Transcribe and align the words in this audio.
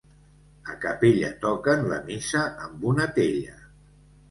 A 0.71 0.75
Capella 0.85 1.29
toquen 1.43 1.85
la 1.93 2.01
missa 2.09 2.43
amb 2.71 2.91
una 2.95 3.09
tella. 3.21 3.57